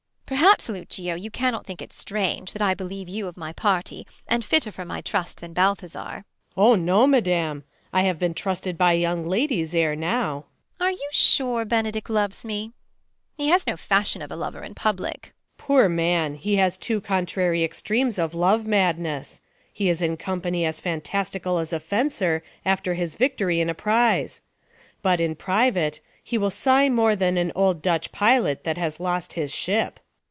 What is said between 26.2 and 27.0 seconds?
He will sigh